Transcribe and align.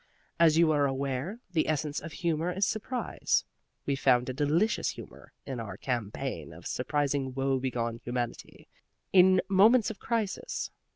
As 0.39 0.57
you 0.57 0.71
are 0.71 0.87
aware, 0.87 1.37
the 1.51 1.67
essence 1.69 1.99
of 1.99 2.11
humor 2.11 2.51
is 2.51 2.65
surprise: 2.65 3.45
we 3.85 3.95
found 3.95 4.29
a 4.29 4.33
delicious 4.33 4.89
humor 4.89 5.31
in 5.45 5.59
our 5.59 5.77
campaign 5.77 6.51
of 6.53 6.65
surprising 6.65 7.35
woebegone 7.35 7.99
humanity 8.03 8.67
in 9.13 9.41
moments 9.47 9.91
of 9.91 9.99
crisis. 9.99 10.71